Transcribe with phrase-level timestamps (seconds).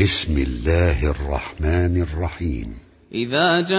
[0.00, 2.68] بسم الله الرحمن الرحيم.
[3.14, 3.78] إذا جاءك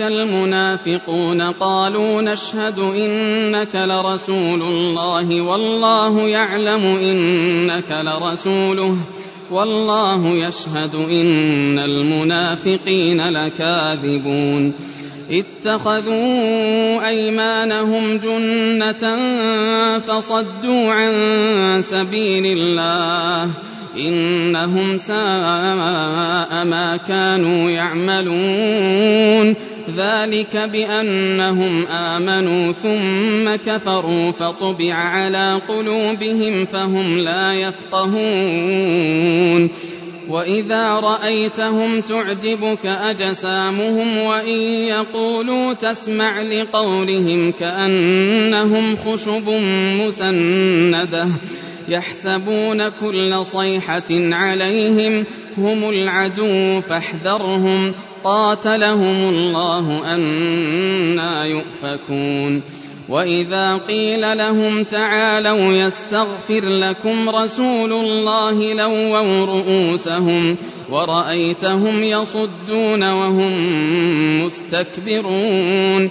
[0.00, 8.96] المنافقون قالوا نشهد إنك لرسول الله والله يعلم إنك لرسوله
[9.50, 14.74] والله يشهد إن المنافقين لكاذبون.
[15.30, 19.18] اتخذوا أيمانهم جنة
[19.98, 21.12] فصدوا عن
[21.82, 23.50] سبيل الله
[23.96, 29.54] إنهم ساء ما كانوا يعملون.
[29.96, 38.84] ذلك بأنهم آمنوا ثم كفروا فطبع على قلوبهم فهم لا يفقهون.
[40.28, 49.48] وإذا رأيتهم تعجبك أجسامهم وإن يقولوا تسمع لقولهم كأنهم خشب
[50.00, 51.28] مسندة.
[51.88, 55.24] يحسبون كل صيحة عليهم
[55.58, 57.92] هم العدو فاحذرهم
[58.24, 62.62] قاتلهم الله أنا يؤفكون
[63.08, 70.56] وإذا قيل لهم تعالوا يستغفر لكم رسول الله لووا رؤوسهم
[70.90, 73.52] ورأيتهم يصدون وهم
[74.44, 76.10] مستكبرون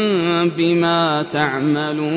[0.49, 2.11] بما تعملون